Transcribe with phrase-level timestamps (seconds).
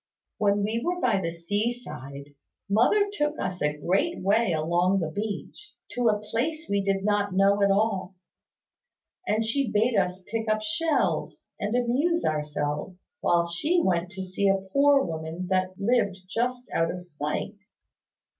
[0.39, 2.33] When we were by the sea side,
[2.67, 7.35] mother took us a great way along the beach, to a place we did not
[7.35, 8.15] know at all;
[9.27, 14.47] and she bade us pick up shells, and amuse ourselves, while she went to see
[14.49, 17.57] a poor woman that lived just out of sight.